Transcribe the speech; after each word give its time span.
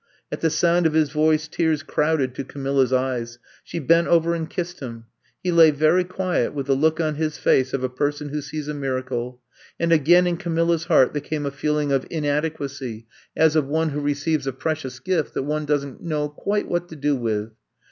At 0.31 0.41
the 0.41 0.49
sound 0.49 0.87
of 0.87 0.93
his 0.95 1.11
voice, 1.11 1.47
tears 1.47 1.83
crowded 1.83 2.33
to 2.33 2.43
Camilla's 2.43 2.91
eyes. 2.91 3.37
She 3.63 3.77
bent 3.77 4.07
over 4.07 4.33
and 4.33 4.49
kissed 4.49 4.79
him. 4.79 5.05
He 5.43 5.51
lay 5.51 5.69
very 5.69 6.03
quiet 6.03 6.55
with 6.55 6.65
the 6.65 6.73
look 6.75 6.99
on 6.99 7.13
his 7.17 7.37
face 7.37 7.71
of 7.71 7.83
a 7.83 7.87
person 7.87 8.29
who 8.29 8.41
sees 8.41 8.67
a 8.67 8.73
miracle. 8.73 9.41
And 9.79 9.91
again 9.91 10.25
in 10.25 10.37
Camilla's 10.37 10.85
heart 10.85 11.13
there 11.13 11.21
came 11.21 11.45
a 11.45 11.51
feeling 11.51 11.91
of 11.91 12.07
inadequacy 12.09 13.05
as 13.37 13.55
of 13.55 13.65
I'VE 13.65 13.69
COMB 13.69 13.73
TO 13.73 13.75
STAY 13.75 13.77
153 13.77 13.77
one 13.77 13.89
who 13.89 14.09
receives 14.39 14.47
a 14.47 14.59
precious 14.59 14.99
gift 14.99 15.33
that 15.35 15.43
one 15.43 15.65
does 15.65 15.85
n't 15.85 16.01
know 16.01 16.29
quite 16.29 16.67
what 16.67 16.89
to 16.89 16.95
do 16.95 17.15
with. 17.15 17.51